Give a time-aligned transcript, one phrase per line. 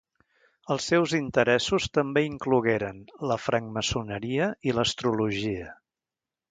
[0.75, 5.75] Els seus interessos també inclogueren la francmaçoneria i l'astrologia.